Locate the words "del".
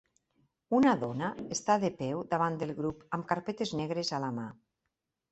2.63-2.73